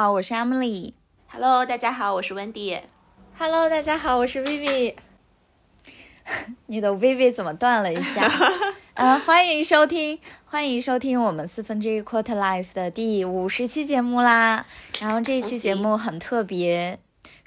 [0.00, 0.94] 好，我是 Emily。
[1.30, 2.80] Hello，大家好，我是 Wendy。
[3.38, 4.94] Hello，大家好，我是 Vivi。
[6.64, 8.22] 你的 Vivi 怎么断了一下？
[8.94, 14.64] 啊， 欢迎收听，欢迎收听我们四分之一 Quarter Life 的第五十期节目啦。
[15.02, 16.98] 然后这一期节目很特别。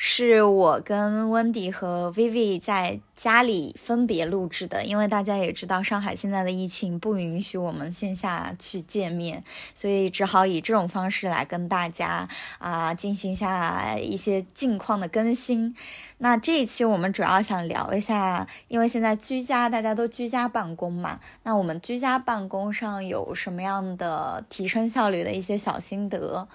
[0.05, 9.41] 是我跟温迪和 Vivi 在家里分别录制的，因为大家也知道上海现在的疫情不允许我们线下去见面，
[9.73, 15.73] 所以只好以这种方式来跟大家啊进行一下一些近况的更新。
[16.17, 26.49] 那这一期我们主要想聊一下，因为现在居家大家都居家办公嘛，那我们居家办公上有什么样的提升效率的一些小心得？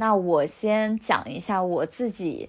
[0.00, 2.48] 那我先讲一下我自己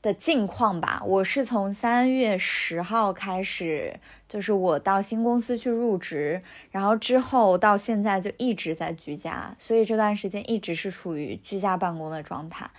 [0.00, 1.02] 的近况吧。
[1.04, 12.70] 我是从三月十号开始，就是我到新公司去入职，然后之后到现在就一直在居家，所以这段时间一直是处于居家办公的状态。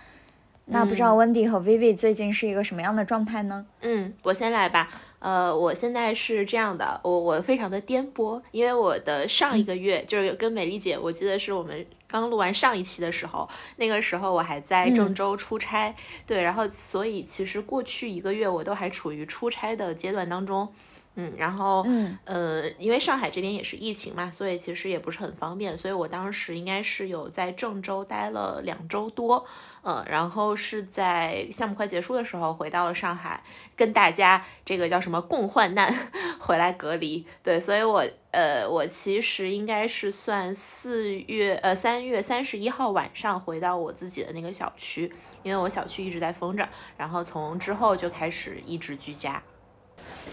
[0.64, 3.66] 那不知道温迪和 Vivi 最近是一个什么样的状态呢？
[3.82, 4.88] 嗯，我先来吧。
[5.18, 15.94] 呃，我现在是这样的，我我非常的颠簸，因为我的上一个月就是跟美丽姐，我记得是我们刚录完上一期的时候，那个时候我还在郑州出差，
[16.26, 20.72] 对，然后所以其实过去一个月我都还处于出差的阶段当中。
[21.16, 29.44] 嗯，然后，嗯，呃，因为上海这边也是疫情嘛，所以其实也不是很方便，所以我当时应该是有在郑州待了两周多，
[29.82, 33.42] 嗯，然后是在项目快结束的时候回到了上海，
[33.76, 35.92] 跟大家这个叫什么共患难，
[36.38, 46.66] 回来隔离，对，所以我，呃，我其实应该是算四月，呃，三月三十一号晚上回到我自己的那个小区，因为我小区一直在封着，
[46.96, 49.42] 然后从之后就开始一直居家。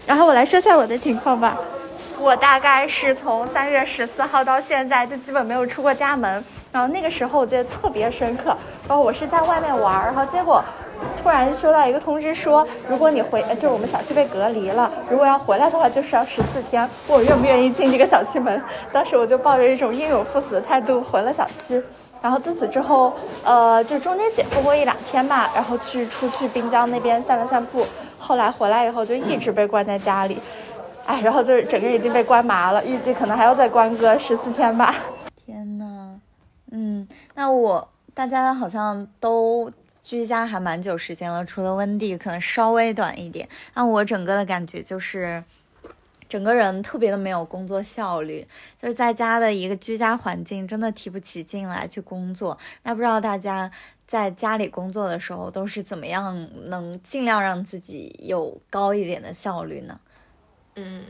[0.06, 1.56] 然后我来说下我的情况吧，
[2.18, 6.42] 我大概是从三月十四号到现在就基本没有出过家门。
[6.70, 8.54] 然后那个时候我记得特别深刻，
[8.86, 10.62] 然后我是在外面玩，然后结果
[11.16, 16.88] 突然收到一个通知说，如果你回，就是我们小区被隔离了，如果要回来的话，就是要十四天。
[17.06, 18.62] 我愿不愿意进这个小区门？
[18.92, 21.82] 当时我就抱着一种英勇赴死的态度回了小区。
[22.20, 23.14] 然后自此之后，
[23.44, 27.86] 呃，就中间解封过一两天吧，然后去出去滨江那边散了散步。
[28.18, 30.36] 后来回来以后就一直被关在家里，
[31.06, 34.94] 哎，然后就是整个人已经被关麻了，预计可能还要再关个十四天吧。
[35.46, 36.20] 天呐，
[36.70, 43.48] 嗯，那我大家好像都居家还蛮久时间了，除了温蒂可能稍微短一点。
[43.74, 45.42] 那我整个的感觉就是，
[46.28, 48.46] 整个人特别的没有工作效率，
[48.76, 52.58] 就是在家的一个居家环境真的提不起劲来去工作。
[52.82, 53.70] 那不知道大家。
[54.08, 60.00] 在家里工作的时候，都是怎么样能尽量让自己有高一点的效率呢？
[60.76, 61.04] 嗯，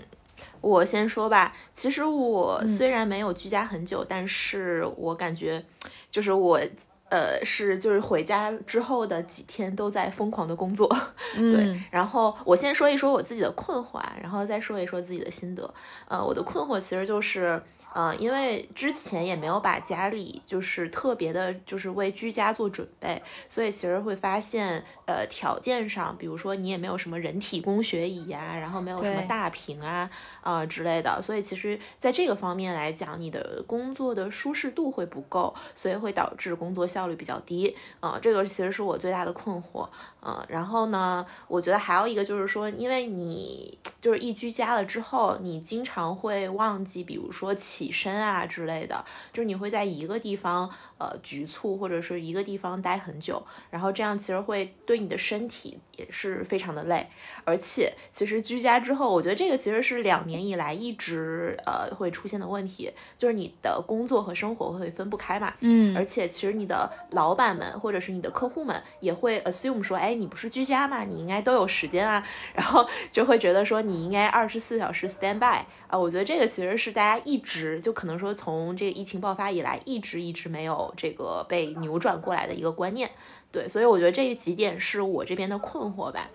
[0.60, 1.54] 我先说吧。
[1.76, 5.64] 其实我虽然没有居家很久，但是我感觉
[6.10, 6.60] 就是我
[7.08, 10.88] 呃是就是回家之后的几天都在疯狂的工作。
[11.38, 15.72] 对，然后我先说一说我自己的困惑，然后再说一说自己的心得。
[16.08, 17.62] 呃，我的困惑其实就是。
[17.94, 30.10] 嗯，因为之前也没有把家里就是特别的，就是为居家做准备，所以其实会发现，呃，条件上，比如说你也没有什么人体工学椅呀，然后没有什么大屏啊，
[30.42, 37.74] 啊之类的，所以其实在这个方面来讲，你的工作的舒适度会不够，所以会导致工作效率比较低。
[38.02, 39.88] 嗯，这个其实是我最大的困惑。
[40.20, 49.02] 嗯，然后呢，我觉得还有一个就是说，因为你就是一居家了之后，你经常会忘记，比如说起身啊之类的，
[49.32, 50.68] 就是你会在一个地方
[50.98, 57.06] 呃局促，或者是一个地方待很久，然后这样其实会对你的身体也是非常的累。
[57.44, 65.54] 而且其实居家之后，我觉得这个其实是两年以来一直呃会出现的问题，就是你的工作和生活会分不开嘛。
[65.60, 70.18] 嗯，而且其实你的老板们或者是你的客户们也会 assume 说，哎。
[70.18, 71.04] 你不是居家嘛？
[71.04, 75.96] 你应该都有时间啊，然后就会觉得说你应该二十四小时 stand by 啊。
[75.96, 83.08] 我觉得这个其实是大家一直就可能说从这个疫情爆发以来一直一直没有这个被扭转过来的一个观念。
[83.50, 86.28] 对，所以我觉得这几点是我这边的困惑吧。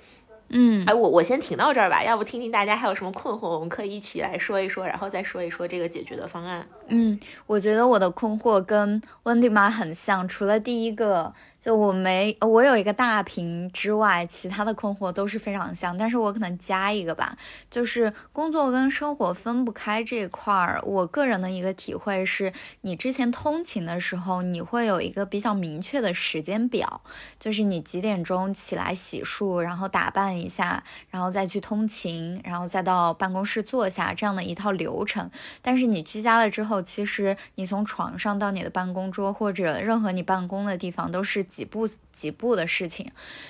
[0.50, 6.68] 嗯，哎，我我先停到这儿吧，要不听听大家还有什么困惑，我们可以一起来说一说，然后再说一说这个解决的方案。
[6.88, 11.34] 嗯，我觉得我的困惑跟温迪妈很像，除了第一个。
[11.64, 17.38] 就我没，我有一个大屏之外，其他的困惑都是非常像，但是我可能加一个吧，
[17.72, 20.82] 就是工作跟生活分不开这块儿。
[20.84, 22.52] 我个人的一个体会是，
[22.82, 27.00] 你之前通勤的时候，你会有一个比较明确的时间表，
[27.40, 35.32] 就是你几点钟起来洗漱，然后打扮一下，然后再去通勤，然后再到办公室坐下这样的一套流程。
[35.62, 41.46] 但是你居家了之后，其实你从床上到你的办公桌或者任何你办公的地方都是。
[41.54, 43.08] 几步几步的事情，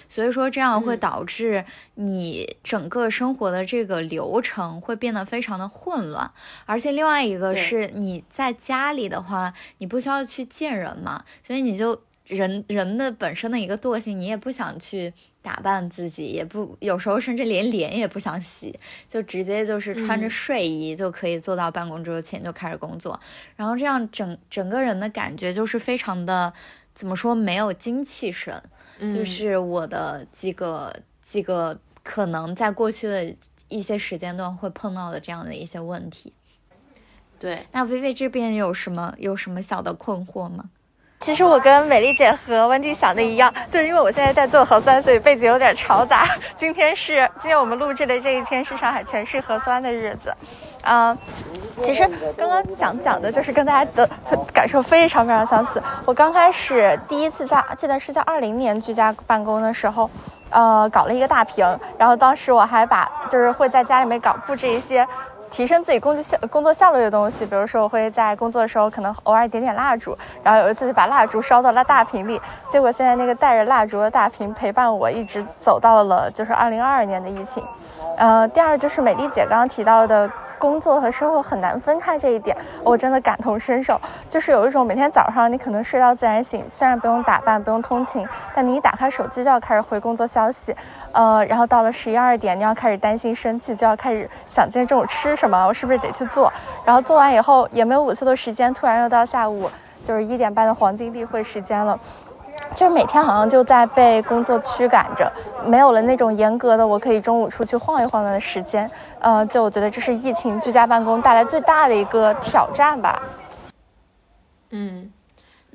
[0.10, 1.64] 所以说这样会导致
[1.96, 6.30] 你整个生活的这个流程会变得非常的混乱。
[6.66, 18.78] 而且另外一个是你在家里的话，你不需要去见人嘛，所以你就人人的本身的一个惰性，你也不想去打扮自己，也不有时候甚至连脸也不想洗，
[19.08, 23.18] 就直接就是穿着睡衣就可以坐到办公桌前就开始工作，
[23.56, 26.54] 然后这样整整个人的感觉就是非常的。
[26.94, 28.62] 怎么说没有精气神，
[29.12, 33.36] 就是我的几个几个可能在过去的
[33.68, 36.34] 一些时间段会碰到的这样的一些问题。
[37.40, 40.70] 对，那薇薇这边有什么有什么小的困惑吗？
[41.24, 46.28] 其实我跟美丽姐和温蒂想的一样，就是因为我现在在做核酸，所以背景有点嘈杂。
[46.58, 50.36] 今天是今天我们录制的这一天是上海全市核酸的日子，
[50.82, 51.18] 嗯，
[51.82, 52.06] 其实
[52.38, 54.10] 刚刚想讲的就是跟大家的
[54.54, 55.82] 感受非常非常相似。
[56.04, 60.12] 我刚开始第一次在记得是在二零年居家办公的时候，
[60.50, 61.66] 呃，搞了一个大屏，
[61.98, 65.08] 然后当时我还把就是会在家里面搞布置一些。
[65.54, 72.42] 提升自己工作效工作效率的东西，比如说我会在工作的时候可能偶尔点点蜡烛，然后有一次就把蜡烛烧到了大屏里，
[72.72, 77.64] 结果现在那个带着蜡烛的大屏陪伴我一直走到了就是二零二二年的疫情。
[78.18, 80.28] 呃，第二就是美丽姐刚刚提到的。
[80.64, 82.56] 工作和生活很难分开这一点，
[82.86, 84.00] 我真的感同身受。
[84.30, 88.26] 就是有一种每天早上你可能睡到自然醒，虽然不用打扮、不用通勤，
[88.56, 90.74] 但你一打开手机就要开始回工作消息。
[91.12, 96.50] 呃，然后到了十一二点，你要开始担心生气，就要开始想今天中午吃什么，我是不是得去做？
[96.86, 99.70] 然后做完以后也没有午休的时间，突然又到下午
[100.06, 102.00] 就是一点半的黄金例会时间了。
[102.76, 105.32] 就是每天好像就在被工作驱赶着，
[105.66, 108.90] 没有了那种严格的我可以中午出去晃一晃的时间。
[109.20, 113.22] 呃，就我觉得这是疫情居家办公带来最大的一个挑战吧。
[114.72, 115.12] 嗯。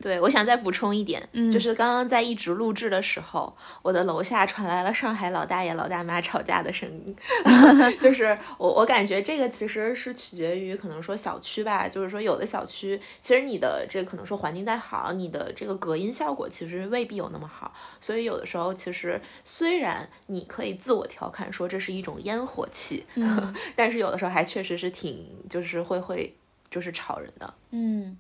[0.00, 7.16] 对，我想再补充一点，就是刚刚在一直录制的时候，我的楼下传来了上海老大爷老大妈吵架的声音，
[8.00, 23.04] 就是 我我感觉这个其实是取决于可能说小区吧，就是说有的小区其实你的这可能说环境再好，你的这个隔音效果其实未必有那么好，所以有的时候其实虽然你可以自我调侃说这是一种烟火气，
[23.74, 26.36] 但是有的时候还确实是挺就是会会
[26.70, 28.16] 就是吵人的，嗯。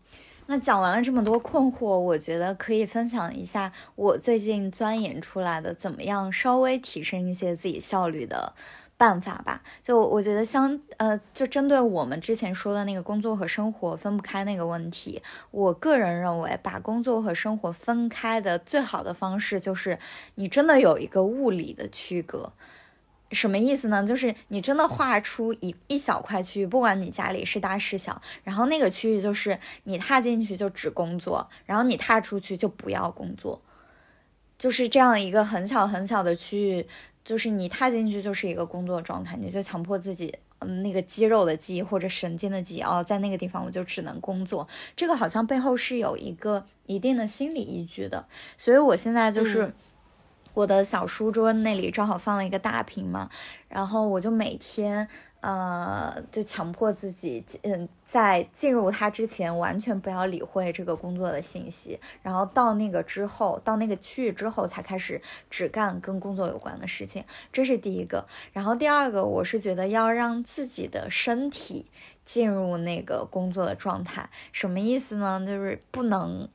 [0.50, 8.54] 那讲完了这么多困惑，我觉得可以分享一下我最近钻研出来的怎么样稍微提升一些自己效率的
[8.96, 9.62] 办法吧。
[9.82, 19.98] 就我觉得，相呃，就针对我们之前说的那个工作和生活分不开那个问题，我个人认为，把工作和生活分开的最好的方式就是
[20.36, 22.54] 你真的有一个物理的区隔。
[23.30, 24.02] 什么意思呢？
[24.06, 33.60] 就是你真的画出一一小块区域，不管你家里是大是小，然后那个区域就是你踏进去就只工作，然后你踏出去就不要工作，
[34.58, 36.86] 就是这样一个很小很小的区域，
[37.22, 44.66] 就是你踏进去就是一个工作状态，你就强迫自己，嗯，那个肌肉的记忆或者神经的记忆，哦，在那个地方我就只能工作，
[44.96, 48.26] 这个好像背后是有一个一定的心理依据的，
[48.56, 49.74] 所以我现在就是。
[50.58, 53.30] 我的小书桌那里正好放了一个大屏嘛，
[53.68, 55.06] 然后我就每天，
[55.40, 68.26] 呃，就强迫自己，嗯，在进入它之前完全不要理会这个工作的信息，然后到那个之后，到那个区域之后才开始只干跟工作有关的事情，这是第一个。
[68.52, 71.86] 然后第二个，我是觉得要让自己的身体
[72.26, 75.40] 进入那个工作的状态，什么意思呢？
[75.46, 76.48] 就是不能。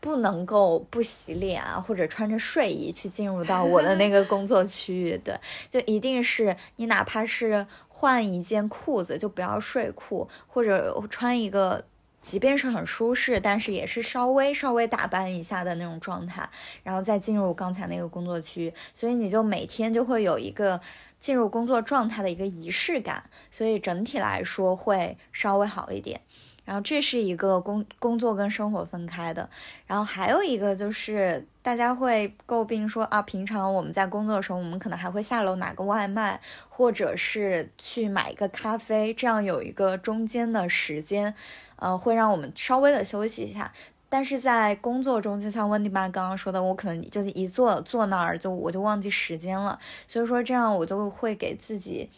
[0.00, 5.38] 不能够不洗脸啊，或者穿着睡衣去进入到我的那个工作区域，对，
[5.68, 11.84] 就一定是你哪怕是换一件裤子，就不要睡裤，或者穿一个，
[12.22, 16.48] 即便是很舒适，但是也是稍微稍微打扮一下的那种状态，
[16.82, 20.80] 然后再进入刚才那个工作区，所以你就每天就会有一个
[21.20, 26.22] 进入工作状态的一个仪式感，所以整体来说会稍微好一点。
[26.70, 29.50] 然后这是一个工工作跟生活分开的，
[29.88, 41.34] 然后还有一个就是大家会诟病说啊，平常我们在工作的时候，我们可能还会下楼拿个外卖，或者是去买一个咖啡，这样有一个中间的时间，
[41.74, 43.72] 呃，会让我们稍微的休息一下。
[44.08, 52.08] 但是在工作中，就像温迪妈刚刚说的，我可能就是一坐坐那儿就我就忘记时间了，所以说这样我就会给自己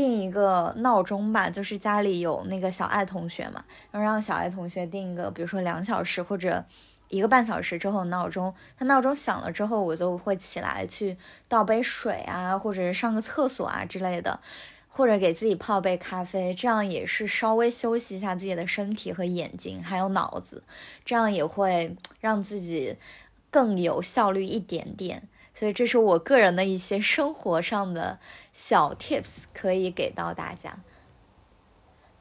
[0.00, 6.64] 定一个闹钟吧，就是家里有那个小爱同学嘛，然后让小爱同学定一个，比如说两小时或者
[7.08, 11.16] 一个半小时之后的闹钟，他闹钟响了之后，我就会起来去
[11.48, 14.40] 倒杯水啊，或者是上个厕所啊之类的。
[14.92, 20.64] 或者给自己泡杯咖啡，这样也是稍微休息一下自己的身体和眼睛，还有脑子，
[21.04, 22.96] 这样也会让自己
[23.52, 25.28] 更有效率一点点。
[25.60, 28.18] 所以这是我个人的一些生活上的
[28.50, 30.74] 小 tips，可以给到大家。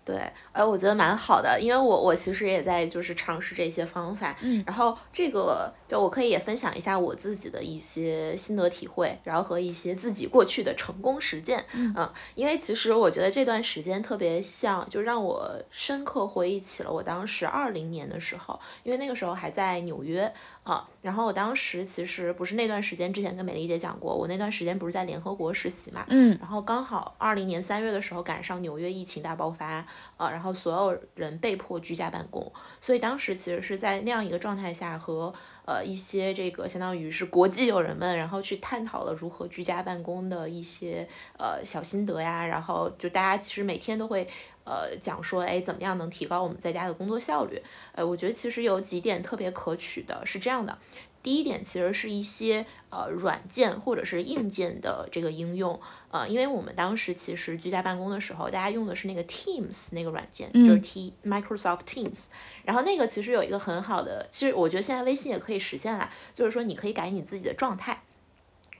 [0.03, 0.17] 对，
[0.51, 20.33] 哎，我觉得蛮好的，因为我我其实也在就是尝试这些方法，嗯，然后这个就我可以也分享一下我自己的一些心得体会，然后和一些自己过去的成功实践，嗯，因为其实我觉得这段时间特别像，就让我深刻回忆起了我当时二零年的时候，因为那个时候还在纽约。
[20.69, 29.85] 啊，然后我当时其实不是那段时间，之前跟美丽姐讲过，我那段时间不是在联合国实习嘛，嗯，然后刚好二零年三月的时候赶上纽约疫情大爆发，
[30.17, 35.33] 啊，然后所有人被迫居家办公，所以当时其实是在那样一个状态下和。
[35.69, 41.07] 呃，一些这个相当于是国际友人们，然后去探讨了如何居家办公的一些
[41.37, 44.27] 呃小心得呀，然后就大家其实每天都会
[44.63, 47.61] 呃讲说，哎，怎么样能提高我们在家的工作效率？
[47.91, 50.75] 呃，我觉得其实有几点特别可取的，是这样的。
[51.21, 55.79] 第一点其实是一些呃软件或者是硬件的这个应用，
[56.11, 62.27] 呃，因为我们当时其实居家办公的时候，大家用的是那个 Teams 那个软件，就是 T Microsoft Teams，
[62.63, 68.01] 然后那个其实有一个很好的，其实我觉得现在微信也可以实现了，就是说你可以改你自己的状态，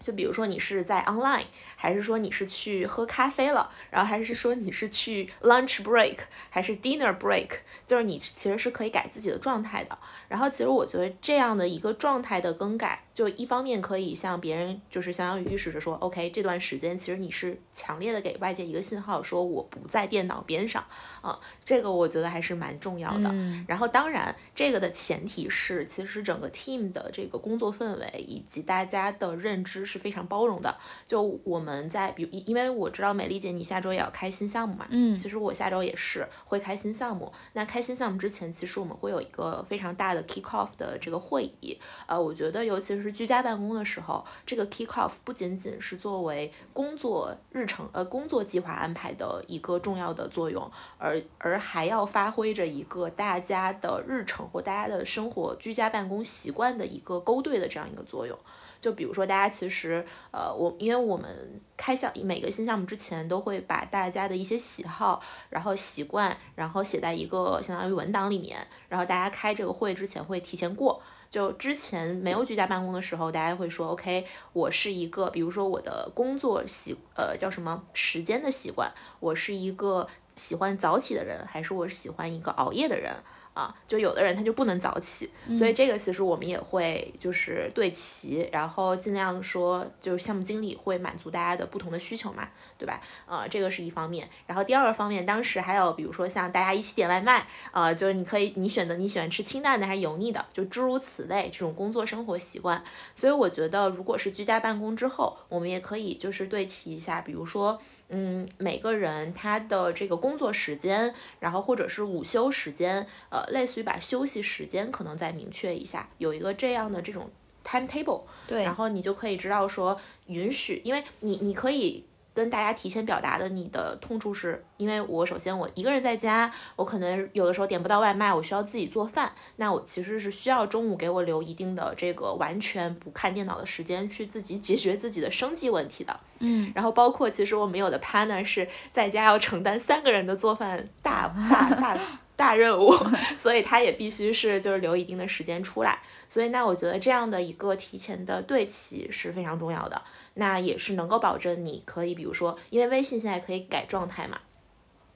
[0.04, 6.18] 就比如说你是在 online，还是说你是去喝咖啡了，然后还是说你是去 lunch break，
[6.50, 7.50] 还是 dinner break，
[7.86, 9.98] 就是你其实是可以改自己的状态的。
[10.28, 20.82] 然后其实我觉得这样的一个状态的更改，就一方面可以向别人就是相当于预示着说，OK，这段时间其实你是强烈的给外界一个信号，说我不在电脑边上
[21.22, 23.30] 啊，这个我觉得还是蛮重要的。
[23.68, 30.74] 然后当然这个的前提是，其实整个 team 的这个工作氛围以及大家的认知是非常包容的。
[31.06, 37.30] 就我们在比如，因为我知道美丽姐你下周也要开新项目嘛，嗯，其实我下周也是会开新项目。
[37.52, 40.24] 那开新项目之前，其实我们会有一个非常大的。
[40.30, 58.38] Kick off 的这个会议，呃，我觉得尤其是居家办公的时候，这个 kick off 不仅仅是作为工作日程呃工作计划安排的一个重要的作用，而而还要发挥着一个大家的日程或大家的生活居家办公习惯的一个勾兑的这样一个作用。
[58.82, 71.02] 就比如说，大家其实，呃，我因为我们开项每个新项目之前都会把大家的一些喜好，然后习惯，然后写在一个相当于文档里面，然后大家开这个会之前会提前过。
[71.32, 83.16] 就之前没有居家办公的时候，大家会说，OK，我是一个，比如说我的工作习，呃，叫什么时间的习惯，我是一个喜欢早起的人，还是我喜欢一个熬夜的人？
[83.60, 92.48] 啊，就有的人他就不能早起，所以这个其实我们也会就是对齐，然后尽量说，就是项目经理会满足大家的不同的需求嘛，
[92.78, 93.02] 对吧？
[93.28, 94.30] 呃，这个是一方面。
[94.48, 102.82] 然后第二个方面，当时还有比如说像大家一起点外卖，呃，就是你可以你选择你喜欢吃清淡的还是油腻的，就诸如此类这种工作生活习惯。
[103.14, 107.82] 所以我觉得，如果是居家办公之后，我们也可以就是对齐一下，比如说。
[108.10, 117.30] 嗯，每个人他的这个工作时间，然后或者是午休时间，呃，类似于把休息时间可能再明确一下，有一个这样的这种
[117.64, 122.04] timetable，对，然后你就可以知道说允许，因为你你可以。
[122.40, 136.18] 跟大家提前表达的你的痛处是，因为我首先我一个人在家，我可能有的时候点不到外卖，我需要自己做饭，那我其实是需要中午给我留一定的这个完全不看电脑的时间，去自己解决自己的生计问题的。
[136.40, 142.00] 嗯，然后包括其实我们有的 partner 是在家要承担三个人的做饭大大大
[142.40, 142.94] 大任务，
[143.38, 146.00] 所以他也必须是就是留一定的时间出来。
[146.30, 150.02] 所以那我觉得这样的一个提前的对齐是非常重要的。
[150.36, 154.40] 那也是能够保证你可以，比如说，因为微信现在可以改状态嘛，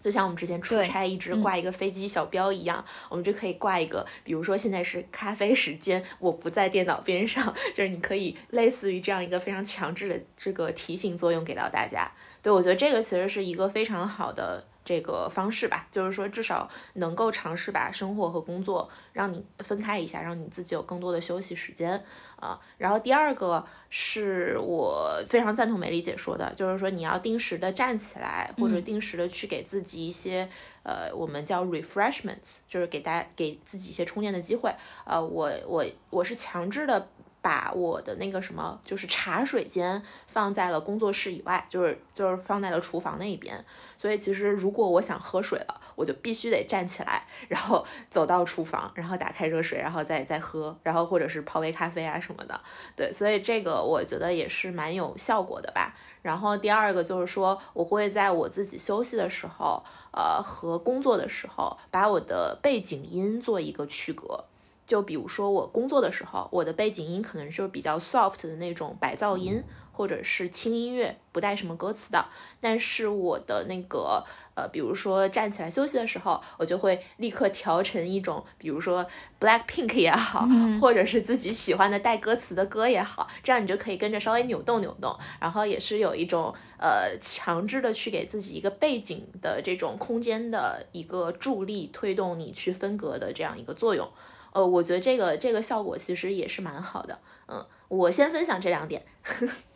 [0.01, 12.11] 就像我们之前出差一直挂一个飞机小标一样，我们就可以挂一个，比如说现在是咖啡时间，我不在电脑边上， 就是你可以类似于这样一个非常强制的这个提醒作用给到大家。
[12.41, 22.03] 对我觉得这个其实是一个非常好的这个方式吧，就是说至少能够尝试把生活和工作让你分开一下，让你自己有更多的休息时间
[22.35, 22.59] 啊。
[22.77, 30.49] 然后第二个是我非常赞同美丽姐说的，就是说你要定时的站起来，或者定时的去给自己一些
[30.83, 34.73] 呃我们叫 refreshments，就是给大家给自己一些充电的机会。
[35.05, 37.07] 呃，我我我是强制的。
[37.43, 43.65] 把我的那个什么，就是茶水间放在了工作室以外，就是就是放在了厨房那一边。
[44.03, 52.59] 所以其实如果我想喝水了，我就必须得站起来，然后 走到厨房，然后打开热水，然后再再喝，然后或者是泡杯咖啡啊什么的。
[52.97, 55.95] 对，所以这个我觉得也是蛮有效果的吧。
[56.21, 59.81] 然后第二个就是说，我会在我自己休息的时候，
[60.11, 64.43] 呃，和工作的时候，把我的背景音做一个区隔。
[64.85, 72.25] 就比如说我工作的时候，我的背景音可能就是比较 soft 的那种白噪音，或者是轻音乐，不带什么歌词的。
[72.59, 74.21] 但是我的那个
[74.55, 79.05] 呃，比如说站起来休息的时候，我就会立刻调成一种，比如说
[79.39, 80.45] Black Pink 也好，
[80.81, 94.09] 或者是自己喜欢的带歌词的歌也好，这样你就可以跟着稍微扭动扭动，然后也是有一种呃强制的去给自己一个背景的这种空间的一个助力，推动你去分隔的这样一个作用。
[94.53, 97.19] 呃，我觉得这个这个效果其实也是蛮好的。
[97.47, 99.03] 嗯，我先分享这两点。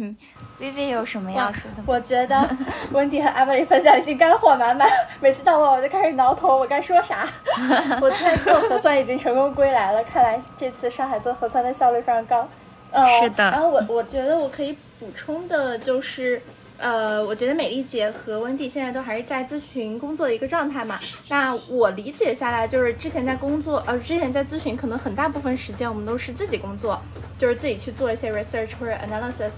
[0.00, 0.16] 嗯，
[0.60, 1.82] 薇薇有什么要说的？
[1.86, 2.48] 我觉得
[2.92, 4.88] 温迪和艾 y 分享已经干货满满，
[5.20, 7.28] 每次到我我就开始挠头，我该说啥？
[8.00, 12.48] 我今天做核酸已经成功归来了，看来这次上海做核酸的效率非常高。
[12.92, 13.44] 嗯，是的。
[13.50, 16.40] 然后我我觉得我可以补充的就是。
[16.78, 20.98] 呃，我觉得美丽姐和温蒂现在都还是在咨询工作的一个状态嘛。
[21.28, 27.02] 那我理解下来，就是之前在工作，呃，之前在咨询，可能很大部分时间我们都是自己工作，
[27.36, 29.50] 就是自己去做一些 research 或者 analysis。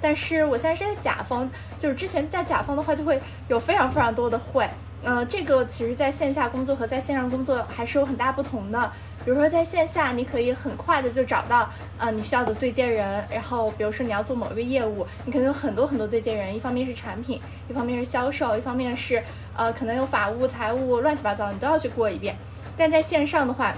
[0.00, 1.50] 但是我现在是在甲方，
[1.82, 4.64] 就是之前在甲方的话，就会有非常非常多的会。
[5.02, 8.92] 嗯，这个其实在线下工作和在线上工作还是有很大不同的。
[9.28, 11.68] 比如说在线下，你可以很快的就找到
[11.98, 19.22] 呃你需要的对接人，然后比如说你要做某一个业务，你可能有很多很多对接人，一方面是产品，一方面是销售，一方面是
[19.54, 22.34] 呃可能有法务、财务，乱七八糟，你都要去过一遍。
[22.74, 23.74] 但在线上的话，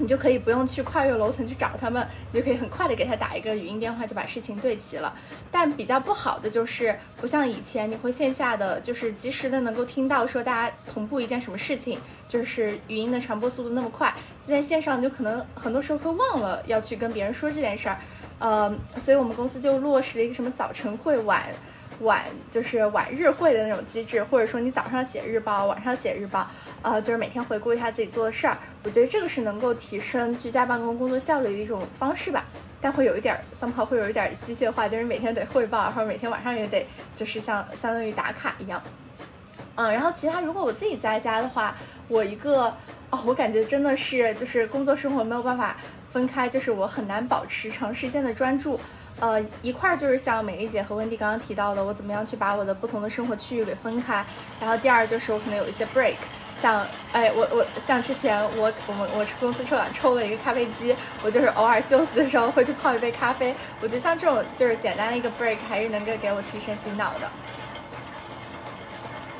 [0.00, 5.14] 你就可以不用去跨越楼层去找他们，你就可以很快的给他打一个语音电话就把事情对齐了。
[5.52, 14.12] 但比较不好的就是不像以前你会线下的就是及时的能够听到说大家同步一件什么事情，就是语音的传播速度那么快，
[14.48, 17.98] 在线上你就可能很多时候会忘了要去跟别人说这件事儿。
[18.38, 21.44] 呃，所以我们公司就落实了一个什么早晨会晚。
[22.00, 26.46] 晚就是晚日会的那种机制，或者说你早上写日报，晚上写日报，
[26.82, 28.56] 呃，就是每天回顾一下自己做的事儿。
[28.82, 32.44] 我觉得这个是能够提升居家办公工作效率的一种方式吧，
[32.80, 38.82] 但会有一点，somehow 会有一点儿机械化，就是每天得汇报，然后每天晚上也得就是像相当于打卡一样。
[39.76, 41.76] 嗯，然后其他如果我自己在家的话，
[42.08, 42.74] 我一个
[43.10, 45.76] 哦，我感觉真的是就是工作生活没有办法
[46.12, 48.80] 分开，就是我很难保持长时间的专注。
[49.20, 54.24] 呃，一块儿就是像美丽姐和温迪刚刚提到的，我怎么样去把我的不同的生活区域给分开。
[54.58, 56.16] 然后第二就是我可能有一些 break，
[56.60, 63.54] 像哎，我我像之前我我们我公司抽奖抽了一个咖啡机，我就是偶尔休息的时候会去泡一杯咖啡。
[63.82, 67.30] 我觉得像这种就是简单的一个 break，还是能够给我提神醒脑的。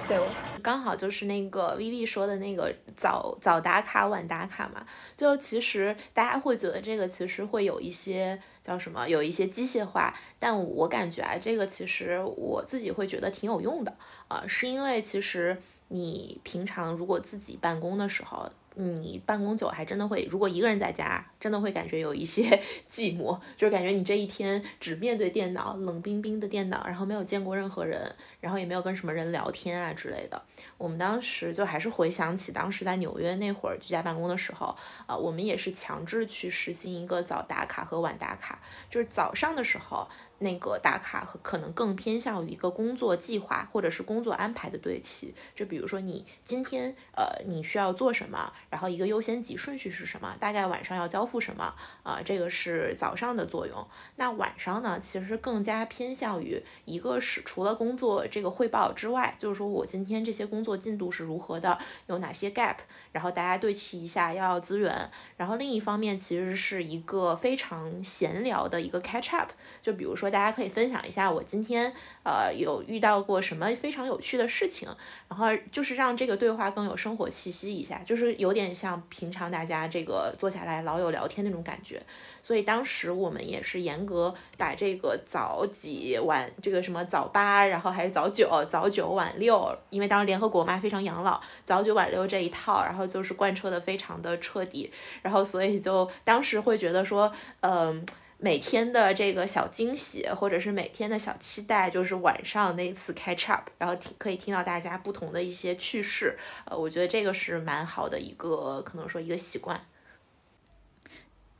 [0.06, 0.18] 对。
[0.62, 4.82] 刚好就是那个 Vivi 说的那个早早打卡晚打卡嘛，
[5.16, 8.38] 就其实大家会觉得这个其实会有一些
[8.70, 13.92] 叫什么，有一些机械化，但我感觉啊，这个其实我自己会觉得挺有用的。
[14.28, 18.50] 啊，是因为其实你平常如果自己办公的时候。
[18.76, 22.44] 你办公久还真的会，如果一个人在家，真的会感觉有一些
[22.90, 30.40] 寂寞，就是感觉你这一天只面对电脑，冷冰冰的电脑，然后没有见过任何人，然后也没有跟什么人聊天啊之类的。
[30.78, 34.74] 我们当时就还是回想起当时在纽约那会儿居家办公的时候，
[35.04, 40.08] 啊，我们也是强制去实行一个早打卡和晚打卡，就是早上的时候。
[40.42, 53.86] 那个打卡和可能更偏向于一个工作计划或者是工作安排的对齐，就比如说你今天呃你需要做什么，然后一个优先级顺序是什么，大概晚上要交付什么啊，这个是早上的作用。
[54.16, 62.76] 那晚上呢，其实更加偏向于一个是除了工作这个汇报之外，就是说我今天这些工作进度是如何的，有哪些 gap，
[63.12, 65.10] 然后大家对齐一下要要资源。
[65.36, 69.50] 然后另一方面其实是一个非常闲聊的一个 catch up，
[69.82, 70.29] 就比如说。
[70.30, 74.88] 大家可以分享一下我今天呃有遇到过什么非常有趣的事情，
[75.28, 82.00] 然后就是让这个对话更有生活气息一下，就是有点像平常大家这个坐下来老友聊天那种感觉。
[82.42, 94.90] 所以当时我们也是严格把这个早几晚这个什么早八，然后还是早九，早九晚六，因为当时联合国嘛非常养老，早九晚六这一套，然后就是贯彻的非常的彻底，
[95.22, 98.04] 然后所以就当时会觉得说，嗯，
[98.42, 109.78] 每天的这个小惊喜或者是每天的小期待，就是晚上那一次 catch up，然后听可以听到大家不同的一些趣事，呃，我觉得这个是蛮好的一个可能说一个习惯。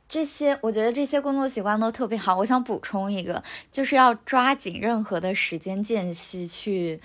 [0.07, 2.35] 这些我觉得这些工作习惯都特别好。
[2.37, 3.41] 我想补充一个，
[3.71, 6.99] 就是要抓紧任何的时间间隙去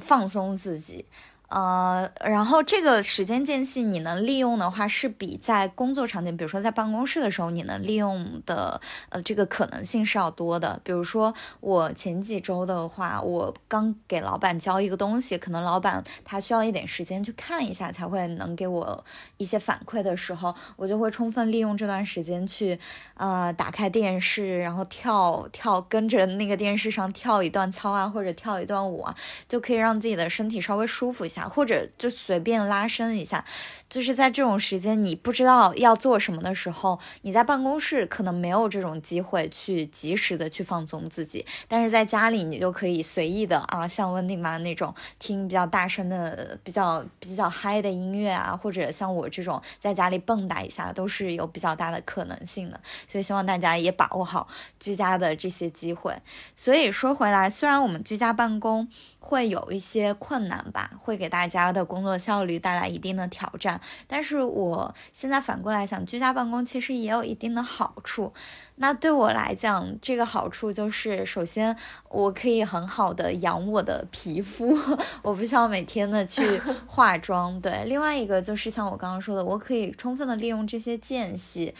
[0.00, 1.04] 放松自己。
[1.54, 10.80] 呃，然后这个时间间隙你能利用的话，是比在工作场景，比如说在办公室的时候，你能利用的呃这个可能性是要多的。
[10.82, 19.04] 比如说我前几周的话，我刚给老板交一个东西，可能老板他需要一点时间去看一下，才会能给我
[19.36, 22.80] 一些反馈的时候，我就会充分利用这段时间去
[23.16, 29.14] 呃打开电视，然后跳跳跟着那个电视上跳一段操啊，或者跳一段舞啊，
[29.46, 31.41] 就可以让自己的身体稍微舒服一下。
[31.48, 33.44] 或者就随便拉伸一下，
[33.92, 52.80] 就是在这种时间你不知道要做什么的时候，你在办公室可能没有这种机会去及时的去放松自己，但是在家里你就可以随意的啊，像温蒂玛那种听比较大声的、比较比较嗨的音乐啊，或者像我这种在家里蹦跶一下，都是有比较大的可能性的。
[53.06, 54.48] 所以希望大家也把握好
[54.80, 56.16] 居家的这些机会。
[56.56, 68.32] 所以说回来，虽然我们居家办公会有一些困难吧，会给大家的工作效率带来一定的挑战，但是我现在反过来想，居家办公其实也有一定的好处。
[68.76, 71.76] 那对我来讲，这个好处就是，首先
[72.08, 74.76] 我可以很好的养我的皮肤，
[75.22, 77.60] 我不需要每天的去 化妆。
[77.60, 81.74] 对，另外一个就是像我刚刚说的，我可以充分的利用这些间隙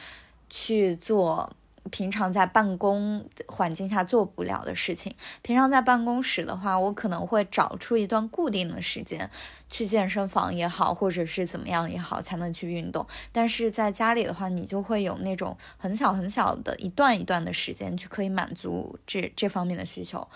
[0.48, 1.50] 去做。
[1.90, 9.28] 平常在办公环境下做不了的事情，平常在办公室的话，我可能会找出一段固定的时间
[9.68, 13.06] 去健身房也好，或者是怎么样也好，才能去运动。
[13.32, 20.26] 但是在家里的话，你就会有那种很小很小的一段一段的时间去可以满足这这方面的需求，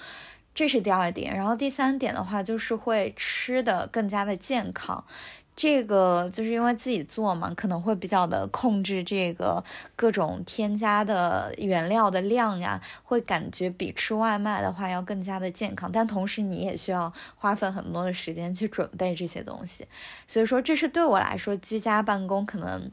[0.55, 1.35] 这是第二点。
[1.37, 5.05] 然后第三点的话，就是会吃的更加的健康。
[5.57, 9.65] 这个就是因为自己做嘛，可能会比较的控制这个
[9.97, 15.91] 各种添加的原料的量呀，会感觉比吃外卖的话要更加的健康。
[15.91, 19.89] 但同时你也需要花费很多的时间去准备这些东西，
[20.27, 22.93] 所以说这是对我来说居家办公可能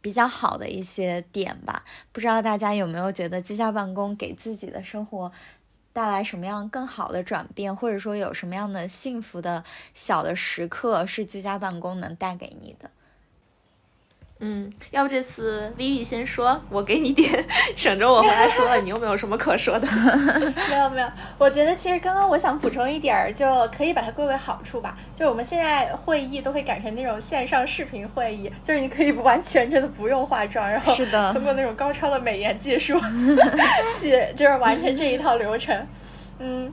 [0.00, 1.84] 比较好的一些点吧。
[2.12, 5.30] 不知道大家有没有觉得居家办公给自己的生活？
[5.94, 12.90] 带来什么样更好的转变，或者说有什么样的幸福的小的时刻是居家办公能带给你的？
[14.46, 17.42] 嗯，要不这次 Vivi 先说，我给你点，
[17.78, 18.76] 省着我回来说了。
[18.76, 19.88] 你有没有什么可说的？
[20.68, 24.94] 没有没有，我觉得其实刚刚我想补充一点儿，就可以把它归为好处吧。
[25.14, 33.00] 就我们现在会议都会改成那种线上视频会议，就是你可以完全真的不用化妆，然后是的，通过那种高超的美颜技术
[33.98, 35.74] 去就是完成这一套流程。
[36.38, 36.70] 嗯。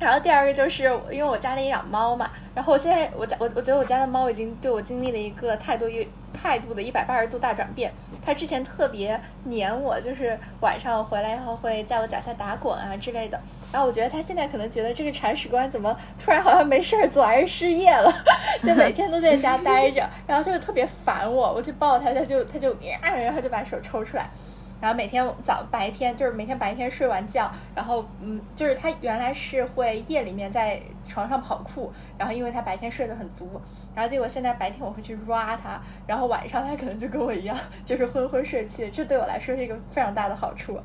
[0.00, 7.92] 然后第二个就是因为我家里养猫嘛，然后我现在我家我我觉得我家的猫已经对我经历了一个态度一态度的一百八十度大转变。
[8.24, 13.38] 它之前特别黏我，就是晚上回来以后会在我脚下打滚啊之类的。
[13.70, 18.10] 然后我觉得它现在可能觉得这个铲屎官怎么突然好像没事儿做，还是失业了，
[18.64, 24.30] 就每天都在家待着，然后它就特别烦我，我去抱它，它就它就啊，然后就把手抽出来。
[24.80, 33.60] 然后每天早白天就是每天白天睡完觉，然后嗯，就是他原来是会夜里面在床上跑酷，然后因为他白天睡得很足，
[33.94, 40.80] 然后结果现在白天我会去抓他，然后晚上他可能就跟我一样，就是昏昏睡去，这对我来说是一个非常大的好处。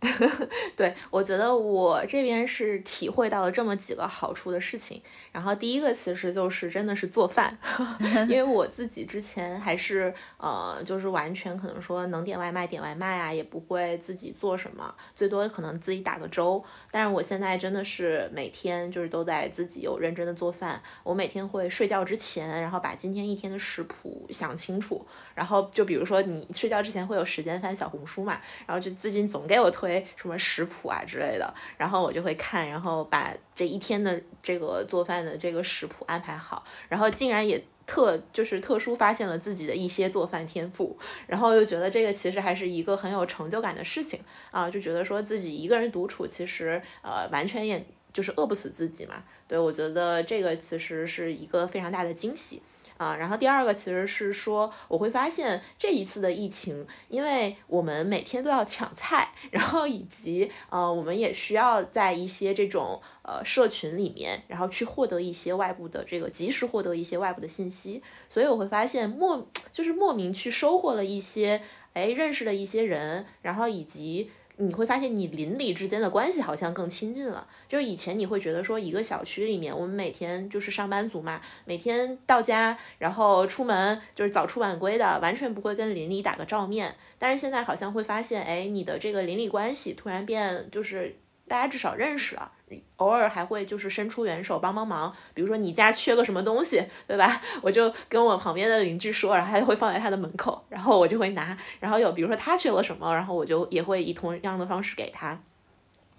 [0.76, 5.00] 对，我觉得我这边是体会到了这么几个好处的事情。
[5.30, 7.56] 然后第一个其实就是真的是做饭，
[8.26, 16.64] 因为我自己之前还是呃，就是完全可能说能点外卖点外卖啊，也不会自己做什么，最多可能自己打个粥。
[16.90, 20.80] 但是我现在真的是每天就是都在自己有认真的做饭。
[21.02, 25.06] 我每天会睡觉之前，然后把今天一天的食谱想清楚。
[25.34, 29.89] 然后就比如说你睡觉之前会有时间翻小红书嘛，然后就最近总给我推。
[29.90, 37.62] 推什么食谱啊之类的，然后我就会看，然后把这一天的这个做饭的这个食谱安排好，然后竟然也。
[37.86, 44.20] 特就是特殊发现了自己的一些做饭天赋，然后又觉得这个其实还是一个很有成就感的事情
[44.52, 49.24] 啊，就觉得说自己一个人独处，其实呃完全也就是饿不死自己嘛。
[49.48, 52.62] 对我觉得这个其实是一个非常大的惊喜。
[53.00, 71.62] 啊，然后第二个其实是说，我会发现这一次的疫情，因为我们每天都要抢菜，然后以及呃，我们也需要在一些这种呃社群里面，然后去获得一些外部的这个及时获得一些外部的信息，所以我会发现莫就是莫名去收获了一些，
[71.94, 74.30] 哎，认识了一些人，然后以及。
[74.60, 77.46] 你会发现，你邻里之间的关系好像更亲近了。
[77.68, 86.94] 就以前你会觉得说，一个小区里面，我们每天就是上班族嘛，每天到家，然后出门就是早出晚归的，完全不会跟邻里打个照面。
[87.18, 91.16] 但是现在好像会发现，哎，你的这个邻里关系突然变，就是
[91.48, 92.52] 大家至少认识了。
[92.96, 97.40] 偶尔还会就是伸出援手帮帮忙，比如说你家缺个什么东西， 对吧？
[97.62, 101.56] 我就跟我旁边的邻居说，然后他就会放在他的门口，然后我就会拿。
[101.78, 105.40] 然后有比如说他缺了什么，然后我就也会以同样的方式给他。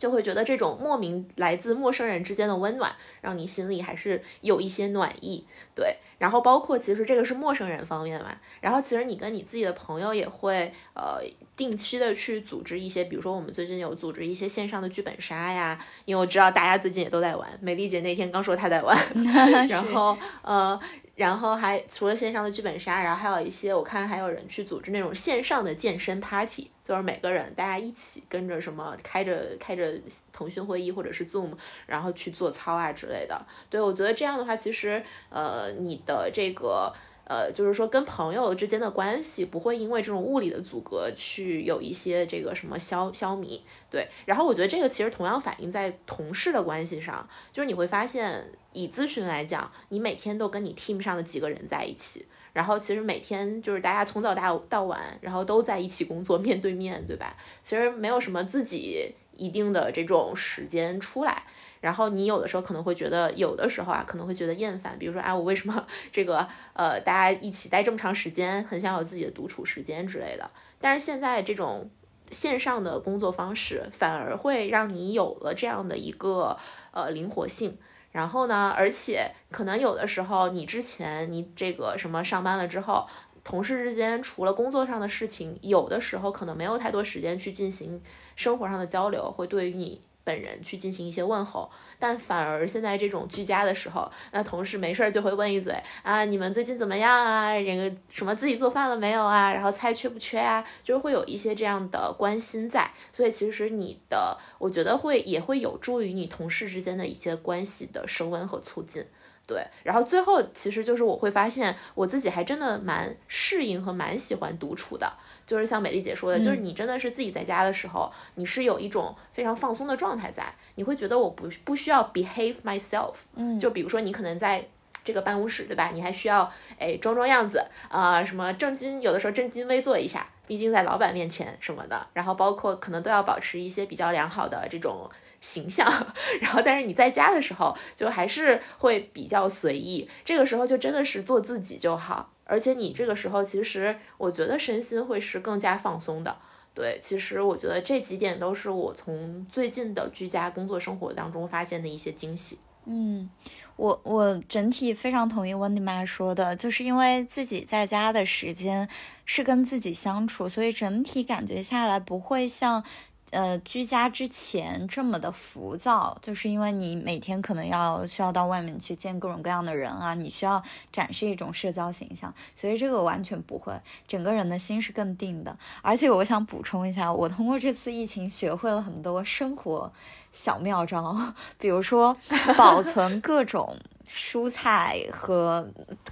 [0.02, 5.98] 就会觉得这种莫名来自陌生人之间的温暖，让你心里还是有一些暖意，对。
[6.18, 11.20] 然后包括其实这个是陌生人方面嘛，然后其实你跟你自己的朋友也会呃
[11.56, 18.98] 定期的去组织一些，比如说我们最近有组织一些线上的剧本杀呀，因为我知道大家最近也都在玩，美丽姐那天刚说她在玩
[19.70, 20.80] 然后呃。
[21.22, 29.94] 然后还除了线上的剧本杀，然后还有一些我看还有人去组织那种线上的健身 party，就是每个人大家一起跟着什么开着开着
[30.34, 31.52] 腾讯会议或者是 Zoom，
[31.86, 33.40] 然后去做操啊之类的。
[33.70, 36.92] 对我觉得这样的话，其实呃你的这个。
[37.24, 44.08] 呃，就是说跟朋友之间的关系不会因为这种物理的阻隔去有一些这个什么消消弭，对。
[44.26, 57.38] 然后我觉得这个其实同样反映在同事的关系上，就是你会发现，以咨询来讲，你每天都跟你 team 上的几个人在一起，然后其实每天就是大家从早到到晚，然后都在一起工作，面对面对吧？
[57.64, 61.44] 其实没有什么自己一定的这种时间出来。
[61.82, 70.50] 然后你有的时候可能会觉得，有的时候啊可能会觉得厌烦，比如说啊我为什么 这个呃大家一起待这么长时间，很想有自己的独处时间之类的。
[70.80, 71.89] 但是现在这种
[72.32, 76.58] 线上的工作方式反而会让你有了这样的一个
[76.91, 77.78] 呃灵活性。
[78.12, 83.08] 然后呢，而且可能有的时候你之前你这个什么上班了之后，
[83.44, 88.02] 同事之间除了工作上的事情，有的时候可能没有太多时间去进行
[88.36, 90.02] 生活上的交流，会对于你。
[90.24, 97.54] 本人去进行一些问候，但反而现在这种居家的时候，那同事没事儿就会问一嘴啊，你们最近怎么样啊？
[97.60, 99.54] 这个什么自己做饭了没有啊？
[99.54, 100.64] 然后菜缺不缺啊？
[100.84, 109.06] 就是会有一些这样的关心在，所以其实你的，我觉得会也会有助于你同事之间的一些关系的升温和促进。
[109.48, 115.12] 对，然后最后其实就是我会发现我自己还真的蛮适应和蛮喜欢独处的。
[115.52, 124.66] 就是像美丽姐说的，就是你真的是自己在家的时候，你是有一种非常放松的状态在，你会觉得我不不需要 behave myself，嗯，就比如说你可能在
[125.04, 125.90] 这个办公室，对吧？
[125.94, 135.10] 你还需要哎装装样子啊，什么正襟，有的时候正襟危坐一下，毕竟在老板面前什么的，然后包括可能都要保持一些比较良好的这种
[135.42, 135.86] 形象，
[136.40, 142.32] 然后但是你在家的时候就还是会比较随意，这个时候就真的是做自己就好。
[142.52, 146.36] 而且你这个时候，其实我觉得身心会是更加放松的。
[146.74, 152.60] 对，其实我觉得这几点都是我从最近的居家工作生活当中发现的一些惊喜。
[152.84, 153.30] 嗯，
[153.78, 158.90] 我我整体非常同意温迪妈说的，就是因为自己在家的时间
[159.26, 162.84] 是跟自己相处，所以整体感觉下来不会像。
[163.32, 173.74] 呃，居家之前这么的浮躁，就是因为你每天可能要需要到外面去见各种各样的人啊，你需要展示一种社交形象，所以这个完全不会，
[174.06, 175.58] 整个人的心是更定的。
[175.82, 179.91] 而且我想补充一下，我通过这次疫情学会了很多生活
[180.34, 181.17] 小妙招，
[181.58, 182.15] 比如说
[182.58, 185.65] 保存各种蔬菜和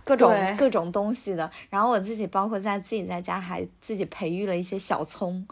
[0.06, 1.52] 各种各种东西的。
[1.70, 5.46] 然后我自己包括在自己在家还自己培育了一些小葱。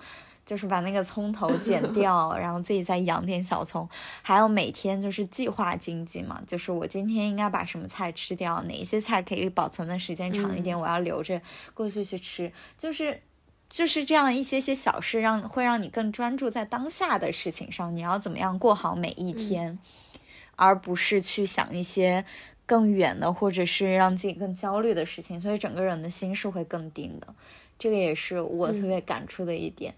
[0.47, 3.88] 就是把那个葱头 剪掉，然后自己再养点小葱，
[4.21, 11.41] 还有每天就是计划经济嘛，就是我今天应该把什么菜吃掉，哪一些菜可以保存的时间长一点，我要留着
[11.73, 13.21] 过去去吃，就是
[13.69, 19.77] 就是这样一些些小事，让会让你更专注在当下的事情上，你要怎么样过好每一天，
[20.55, 22.23] 而不是去想一些
[22.65, 27.27] 更远的或者是让自己更焦虑的事情，所以整个人的心是会更定的，
[27.77, 29.93] 这个也是我特别感触的一点。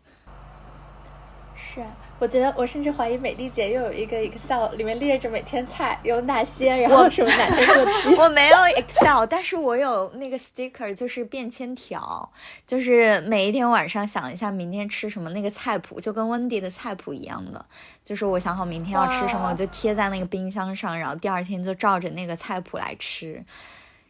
[1.60, 1.84] 是。
[2.18, 8.14] 我觉得我甚至怀疑美丽姐又有一个 Excel，里面列着每天菜有哪些，然后什么哪天过期。
[8.20, 12.30] 我没有 Excel，但是我有那个 sticker，就是便签条，
[12.68, 17.66] 就是每一天晚上想一下明天吃什么，那个菜谱就跟温迪的菜谱一样的，
[18.04, 23.42] 就是我想好明天要吃什么，我就贴在那个冰箱上，然后第二天就照着那个菜谱来吃。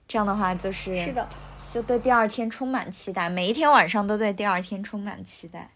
[0.07, 1.27] 这样的话就是是的，
[1.71, 5.69] 就对第二天充满期待，每一天晚上都对第二天充满期待。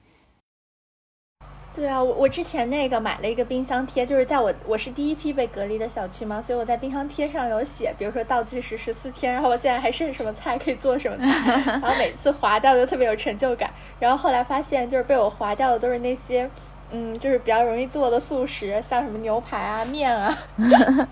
[1.76, 11.26] 对啊，我我之前那个买了一个冰箱贴，就是在我我是第一批被隔离的小区嘛，所以我在冰箱贴上有写，比如说倒计时十四天，然后我现在还剩什么菜可以做什么菜，
[11.82, 13.74] 然后每次划掉就特别有成就感。
[14.00, 16.48] 然后后来发现，就是被我划掉的都是那些，
[16.92, 20.38] 嗯，就是比较容易做的素食，像什么牛排啊、面啊。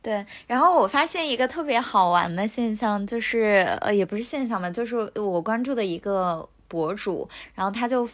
[0.00, 8.08] 对，然后我发现一个特别好玩的现象，就是呃，也不是现象吧，就是我关注的一个博主，然后他就。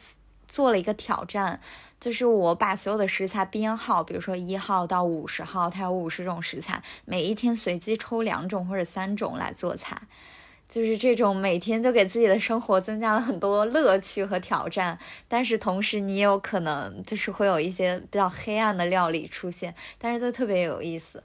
[0.52, 1.58] 做了一个挑战，
[1.98, 9.96] 就是我把所有的食材编号，比如说一号到五十号，它有五十种食材，每一天随机抽两种或者三种来做菜，
[10.68, 14.98] 就是这种每天就给自己的生活增加了很多乐趣和挑战。
[15.26, 21.24] 但是同时你也有可能就是会有一些比较黑暗的料理出现，但是就特别有意思。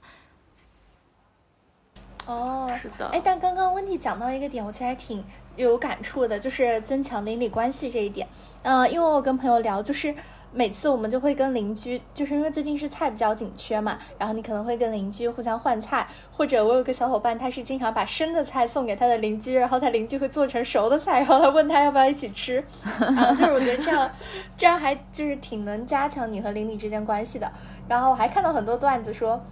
[2.24, 5.22] 哦，是的，哎，但刚刚温蒂讲到一个点，我其实还挺。
[5.58, 8.26] 有感触的，就是增强邻里关系这一点。
[8.62, 10.14] 嗯，因为我跟朋友聊，就是
[10.52, 22.64] 每次我们就会跟邻居，就是因为最近是菜比较紧缺嘛，然后你可能会跟邻居互相换菜，或者我有个小伙伴，他是经常把生的菜送给他的邻居，然后他邻居会做成熟的菜，然后他问他要不要一起吃。
[23.00, 24.10] 然后，就是我觉得这样，
[24.56, 27.50] 这样还就是挺能加强你和邻里之间关系的。
[27.88, 29.42] 然后我还看到很多段子说。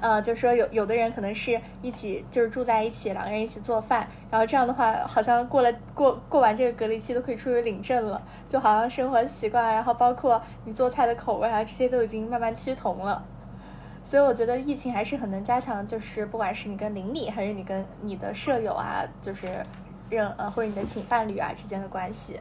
[0.00, 13.24] 呃，就是说有有的人可能是一起就是住在一起，两个人一起做饭，然后这样的话，好像过了过过完这个隔离期都可以出去领证了，就好像生活习惯，然后包括你做菜的口味啊，这些都已经慢慢趋同了。
[14.04, 19.48] 所以我觉得疫情还是很能加强，就是不管是你跟邻里，还是你跟你的舍友啊，就是
[20.08, 22.38] 任呃或者你的情伴侣啊之间的关系。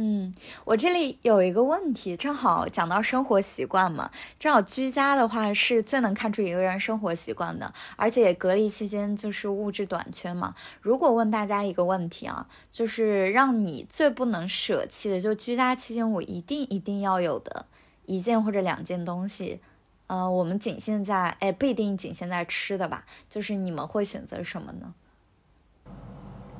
[0.00, 0.32] 嗯，
[0.64, 10.54] 我这里有一个问题，正好讲到生活习惯嘛，正好居家的话是最能看出一个人生活习惯的，而且隔离期间就是物质短缺嘛。
[10.80, 17.66] 如果问大家一个问题啊，就是让你最不能舍弃的，就居家期间我一定一定要有的
[18.06, 19.60] 一件或者两件东西，
[20.06, 24.94] 呃，我们仅限在，哎，不一定仅限在吃的吧，就是你们会选择什么呢？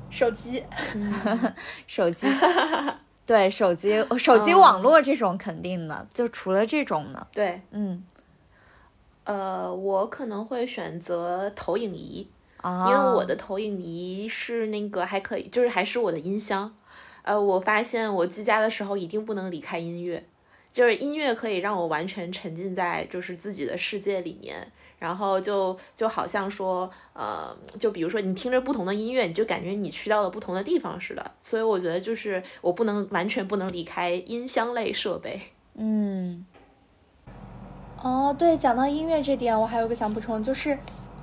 [0.09, 0.65] 手机，
[1.87, 2.27] 手机。
[3.29, 7.27] 对手机、手机网络这种肯定的，就除了这种呢？
[7.31, 8.03] 对，嗯，
[9.23, 12.27] 呃，我可能会选择投影仪，
[12.63, 16.75] 因为我的投影仪是那个还可以，就是还是我的音箱。
[17.21, 20.25] 呃，我发现我居家的时候一定不能离开音乐，
[20.73, 24.71] 就是音乐可以让我完全沉浸在就是自己的世界里面。
[24.99, 31.31] 然后就就好像说，呃，就比如说你听着不同的音乐，你就感觉你去到了不同的地方似的。
[31.41, 35.41] 所以我觉得就是我不能完全不能离开音箱类设备。
[35.75, 36.45] 嗯，
[38.03, 40.77] 哦，对，讲到音乐这点，我还有个想补充，就是。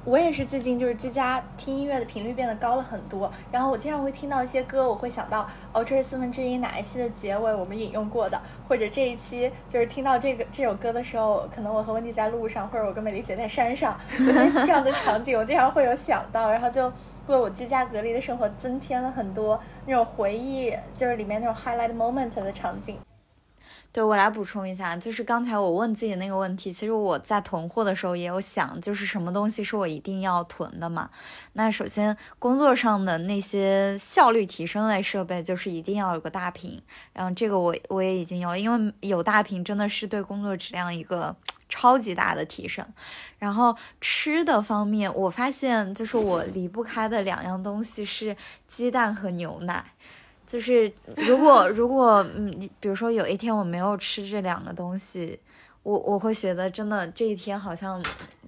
[0.06, 16.86] 我也是最近就是居家听音乐的频率变得高了很多，然后我经常会听到一些歌，我会想到哦，这是四分之一哪一期的结尾我们引用过的，或者这一期就是听到这个 这首歌的时候，可能我和温迪在路上，或者我跟美丽姐在山上，就类似这样的场景，我经常会有想到，然后就
[17.26, 22.96] 为我居家隔离的生活增添了很多那种回忆，就是里面那种 highlight moment 的场景。
[23.96, 31.08] 对我来补充一下，就是刚才我问自己那个问题，其实我在囤货的时候也有想，就是什么东西是我一定要囤的嘛？
[31.54, 36.82] 那首先工作上的那些效率提升类设备，就是一定要有个大屏，
[37.14, 41.34] 然后这个我我也已经有了，因为有大屏真的是对工作质量一个
[41.70, 42.86] 超级大的提升。
[43.38, 48.36] 然后吃的方面，我发现就是我离不开的两样东西是
[48.68, 49.82] 鸡蛋和牛奶。
[50.46, 55.38] 就是如果 如果嗯，比如说有一天我没有吃这两个东西，
[55.82, 58.02] 我我会觉得真的这一天好像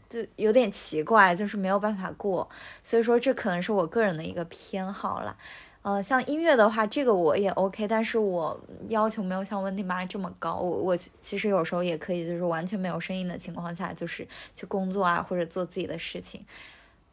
[0.08, 2.48] 就有点奇怪，就是没有办法过。
[2.82, 5.36] 所以说这可能是我个人的一个偏好了。
[5.82, 10.56] 呃，像音乐的话，这个我也 OK，但是我要求没有像温蒂妈这么高。
[10.56, 16.44] 我我其实有时候也可以，就是完全没有声音的情况下，就是去工作啊或者做自己的事情。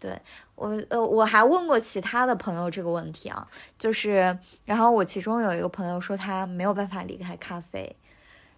[0.06, 0.16] 对
[0.54, 3.48] 我，呃，我还问过其他的朋友这个问题啊，
[3.80, 7.96] 就是，然后我其中有一个朋友说他没有办法离开咖啡，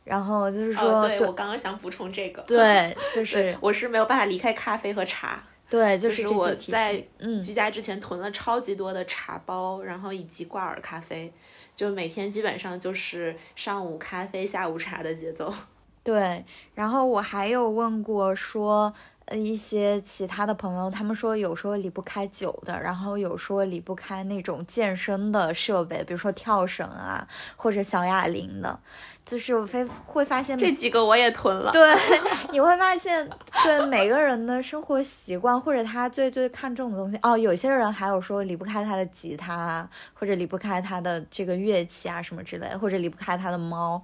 [0.03, 11.31] 然后就是说，对我刚刚想补充这个，对， 就是我是没有办法离开咖啡和茶，对，就是我在嗯居家之前囤了超级多的茶包，然后以及挂耳咖啡，
[11.77, 15.53] 就每天基本上就是上午咖啡，下午茶的节奏。
[16.03, 16.43] 对，
[16.75, 18.93] 然后我还有问过说。
[19.27, 28.79] 呃，一些其他的朋友，他们说有时候离不开酒的，然后有说离不开那种健身的设备，比如说跳绳啊，或者小哑铃的，
[29.25, 31.73] 就是非会发现这几个我也囤了。
[31.73, 31.93] 对，
[32.53, 33.29] 你会发现，
[33.63, 44.01] 对每个人的生活习惯或者他最最看重的东西，哦，有些人还有说离不开他的吉他，或者离不开他的这个乐器啊什么之类，或者离不开他的猫，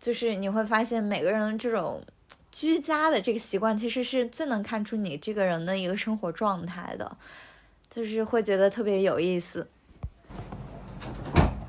[0.00, 2.02] 就是你会发现每个人这种。
[2.52, 7.16] 居家的这个习惯，其实是最能看出你这个人的一个生活状态的，
[7.90, 9.66] 就是会觉得特别有意思。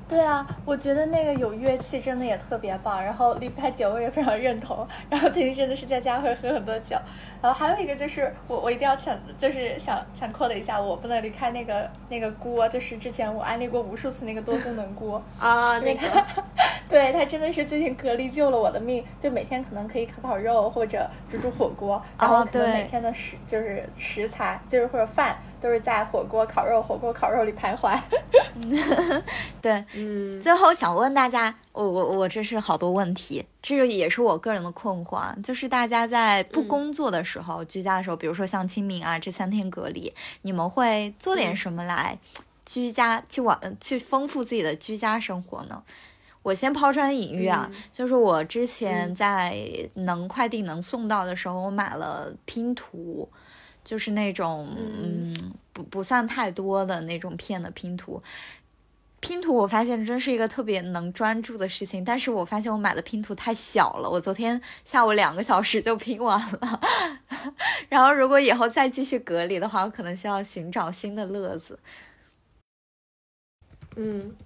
[0.06, 4.86] 对啊，我觉得那个有乐器真的也特别棒，然后离不开酒我也非常认同。
[5.08, 6.96] 然后最近真的是在家会喝很多酒，
[7.44, 16.00] 然后还有一个就是我我一定要想就是想想扩的一下，我不能离开那个那个锅，就是之前我安利过无数次那个多功能锅 啊，那个，
[16.88, 25.36] 对它真的是最近隔离救了我的命，就每天可能可以烤烤肉或者煮煮火锅，然后可能每天的食就是食材就是或者饭。
[25.60, 27.98] 都是在火锅、烤肉、火锅、烤肉里徘徊。
[29.62, 30.38] 对，嗯。
[30.38, 42.16] 最后想问大家，我我我这是好多问题，这个也是我个人的困惑，就是大家在不工作的时候、居家的时候，比如说像清明啊这三天隔离，你们会做点什么来
[42.64, 45.82] 居家去往去丰富自己的居家生活呢？
[46.44, 49.58] 我先抛砖引玉啊，就是我之前在
[49.94, 53.28] 能快递能送到的时候，我买了拼图。
[53.84, 58.22] 就是那种，嗯，不不算太多的那种片的拼图，
[59.24, 62.04] 拼图我发现真是一个特别能专注的事情。
[62.04, 66.80] 但是我发现我买的拼图太小了，我昨天下午两个小时就拼完了。
[67.88, 71.78] 然后如果以后再继续隔离的话，我可能需要寻找新的乐子。
[73.96, 74.36] 嗯，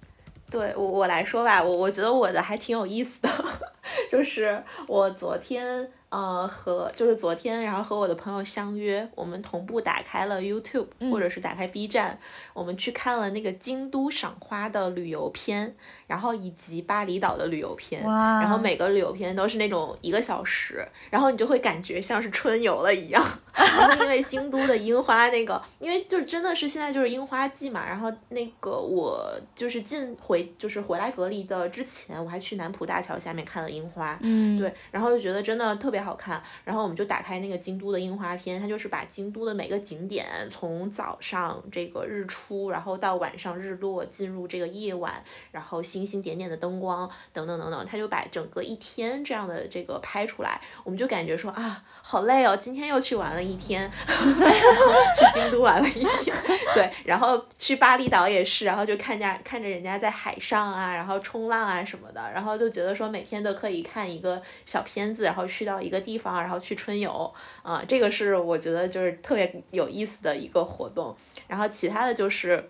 [0.49, 3.29] 对我我来说吧，我我觉得我的还挺有意思的，
[4.09, 5.91] 就是我昨天。
[6.09, 12.17] 呃，和就是昨天，然后和我的朋友相约，我们同步打开了 YouTube，或者是打开 B 站，
[12.53, 15.75] 我们去看了那个京都赏花的旅游片，
[16.07, 23.23] 然后以及巴厘岛的旅游片，然后每个旅游片都是那种一个小时，然后你就会感觉像是春游了一样。
[24.01, 35.98] 因为京都的樱花那个，因为就真的是现在就是樱花季嘛，然后那个我就是进回就是回来隔离的之前，我还去南浦大桥下面看了樱花，嗯，对，然后就觉得真的特别。
[36.01, 45.21] 好看，然后我们就打开那个京都的樱花片，它就是把京都的每个景点，从早上这个日出，然后到晚上日落，进入这个夜晚，
[45.51, 56.33] 然后星星点点的灯光等等等等，它就把整个一天这样的这个拍出来，我们就感觉说啊，好累哦，今天又去玩了一天， 去京都玩了一天，
[56.73, 65.88] 对，然后去巴厘岛也是，然后就看着看着人家在海上啊，然后冲浪啊什么的，然后就觉得说每天都可以看一个小片子，然后去到一。
[65.89, 67.33] 一个地方，然后去春游，
[67.63, 71.17] 啊，这个是我觉得就是特别有意思的一个活动。
[71.47, 72.69] 然后其他的就是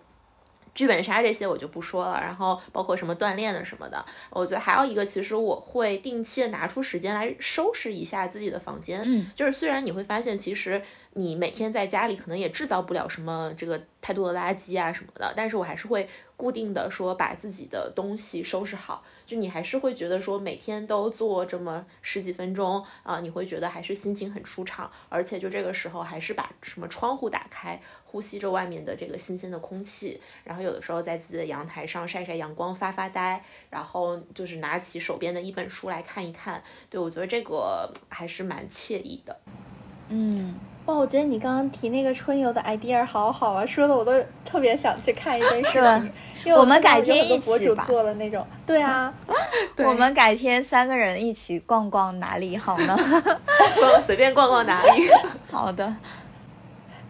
[0.73, 9.01] 剧本杀这些我就不说了，然后包括什么锻炼的什么的，我觉得还有一个，其实我会定期的拿出时间来收拾一下自己的房间。
[9.03, 10.81] 嗯，就是虽然你会发现，其实
[11.13, 16.07] 你每天在家里可能也制造不了什么这个太多的垃圾啊什么的，但是我还是会
[16.37, 19.03] 固定的说把自己的东西收拾好。
[19.25, 39.39] 就你还是会觉得说每天都做这么十几分钟啊，你会觉得还是心情很舒畅，而且就这个时候还是把什么窗户打开，呼吸着外面的这个新鲜的空气，然后有的时候在自己的阳台上晒晒阳光发发呆，然后就是拿起手边的一本书来看一看，对我觉得这个还是蛮惬意的。
[40.09, 40.55] 嗯。
[40.89, 44.11] 哇，我觉得你刚刚提那个春游的 idea 好好啊，说的我都
[44.43, 46.11] 特别想去看一遍视频。
[46.45, 47.83] 因为我们改天一起吧。
[47.85, 49.13] 做了那种，对啊，
[49.85, 52.97] 我们改天三个人一起逛逛哪里好呢？
[53.79, 55.07] 逛 随便逛逛哪里。
[55.51, 55.95] 好的。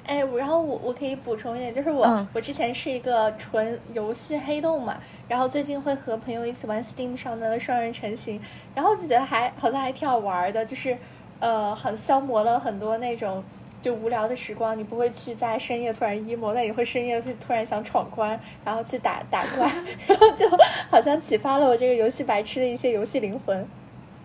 [0.06, 4.98] 哎，然后我我可以补充一点，就是我我之前是一个纯游戏黑洞嘛，
[5.30, 8.42] 然后最近会和朋友一起玩 Steam 上的双人成行，
[8.76, 10.98] 然后就觉得还好像还挺好玩的，就是
[11.40, 13.42] 呃，很消磨了很多那种。
[13.82, 19.72] 就无聊的时光，你不会去在深夜突然 emo，那你会深夜去突然想闯关，然后去打打怪，
[20.06, 20.46] 然后就
[20.90, 23.68] 好像启发了我这个游戏白痴的一些游戏灵魂。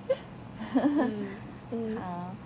[0.75, 1.27] 嗯
[1.71, 1.97] 嗯，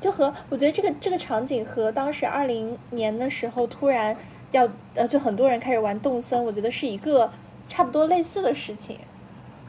[0.00, 4.14] 就和我觉得这个这个场景和当时二零年的时候突然
[4.52, 7.32] 要呃，就很多人开始玩动森，我觉得是一个
[7.68, 8.98] 差不多类似的事情。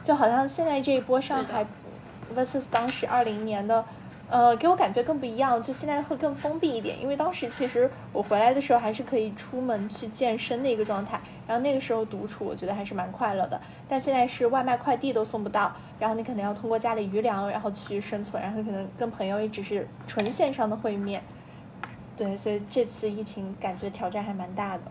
[0.04, 1.66] 就好像现在这一波上海
[2.36, 3.86] vs 当时二零年的。
[4.30, 7.01] 呃，给我感觉更不一样，就现在会更封闭一点。
[7.01, 13.59] 因为当时其实我回来的时候还是可以出门去健身的一个状态，然后那个时候独处，我觉得还是蛮快乐的。
[13.88, 21.23] 但现在是外卖快递都送不到，然后你可能要通过家里余粮，然后去生存，然后可能跟朋友也只是纯线上的会面。
[22.15, 24.84] 对，所以这次疫情感觉挑战还蛮大的。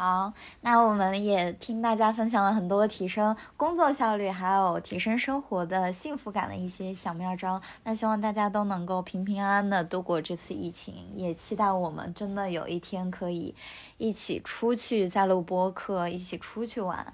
[0.00, 0.32] 好，
[0.62, 7.60] 那我们也听大家分享了很多提升工作效率，还有提升生活的幸福感的一些小妙招。
[7.84, 13.54] 那希望大家都能够平平安安的度过这次疫情，也期待我们真的有一天可以
[13.98, 17.12] 一起出去再录播客，一起出去玩。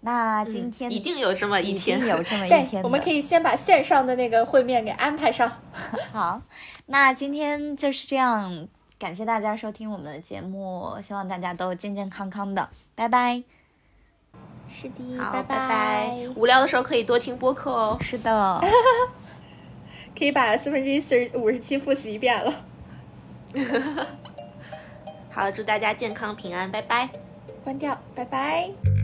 [0.00, 2.82] 那今天一定有这么一天，一定有这么一天。
[2.82, 5.50] 我们可以先把线上的那个会面给安排上。
[6.12, 6.42] 好，
[6.84, 8.68] 那今天就是这样。
[8.98, 13.42] 感谢大家收听我们的节目，希望大家都健健康康的，拜拜。
[14.68, 16.10] 是的，拜拜。
[16.34, 17.98] 无聊的时候可以多听播客哦。
[18.00, 18.60] 是的，
[20.18, 22.64] 可以把四分之一四十五十七复习一遍了。
[25.30, 27.08] 好，祝大家健康平安，拜拜。
[27.62, 28.95] 关掉，拜拜。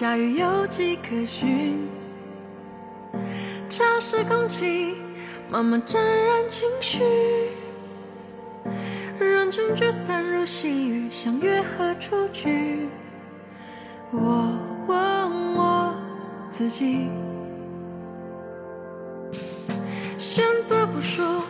[0.00, 1.86] 下雨有迹可循，
[3.68, 4.94] 潮湿空气
[5.50, 7.02] 慢慢沾染情绪，
[9.18, 12.88] 人群聚散如细雨，相约何处去？
[14.10, 15.94] 我问我
[16.50, 17.06] 自己，
[20.16, 21.42] 选择不说，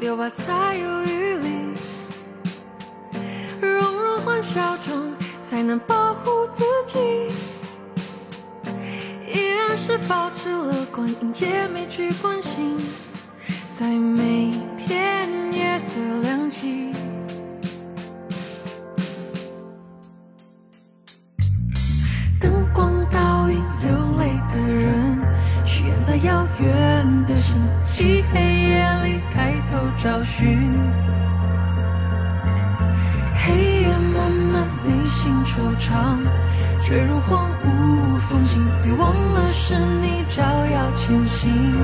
[0.00, 1.48] 留白才有余力，
[3.60, 6.98] 融入欢笑中，才能保护自己。
[9.86, 12.74] 是保持乐观，迎接每句关心，
[13.70, 16.90] 在每天夜色亮起，
[22.40, 25.18] 灯光倒映流泪的人，
[25.66, 30.72] 许愿在遥远的星际黑夜里抬头找寻。
[33.34, 36.26] 黑夜漫漫，内心惆怅，
[36.86, 41.74] 坠入荒芜风景，别忘了是你照耀前行。